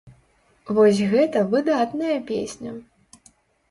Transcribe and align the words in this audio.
Вось 0.77 1.03
гэта 1.13 1.45
выдатная 1.53 2.19
песня. 2.35 2.71